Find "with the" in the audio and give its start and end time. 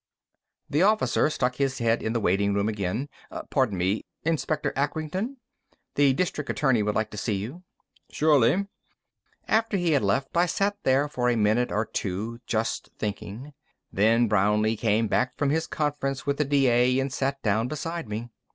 16.25-16.45